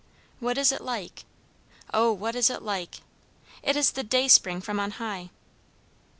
[0.39, 1.25] What is it like?
[1.93, 3.01] O, what is it like!
[3.61, 5.29] It is the "Dayspring from on high."